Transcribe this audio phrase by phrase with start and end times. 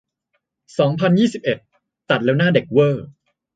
[0.79, 1.57] สองพันยี่สิบเอ็ด
[2.09, 3.05] ตัดแล้วหน้าเด็กเว่อร์